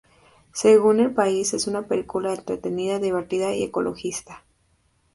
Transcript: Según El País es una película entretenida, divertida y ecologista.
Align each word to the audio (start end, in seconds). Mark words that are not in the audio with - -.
Según 0.51 0.99
El 0.99 1.13
País 1.13 1.53
es 1.53 1.67
una 1.67 1.83
película 1.85 2.33
entretenida, 2.33 2.97
divertida 2.97 3.53
y 3.53 3.61
ecologista. 3.61 4.43